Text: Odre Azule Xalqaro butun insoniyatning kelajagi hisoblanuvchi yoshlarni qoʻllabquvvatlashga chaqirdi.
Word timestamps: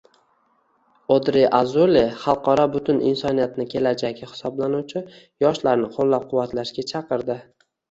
Odre 1.15 1.43
Azule 1.57 2.01
Xalqaro 2.23 2.65
butun 2.77 3.03
insoniyatning 3.11 3.71
kelajagi 3.75 4.33
hisoblanuvchi 4.33 5.05
yoshlarni 5.47 5.93
qoʻllabquvvatlashga 6.01 6.91
chaqirdi. 6.97 7.41